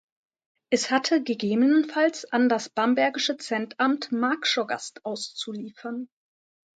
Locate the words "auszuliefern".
5.05-6.09